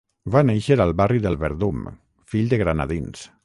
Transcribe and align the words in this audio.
Va 0.35 0.41
néixer 0.49 0.77
al 0.85 0.93
barri 1.01 1.21
del 1.27 1.37
Verdum, 1.43 1.83
fill 2.33 2.51
de 2.55 2.61
granadins. 2.65 3.29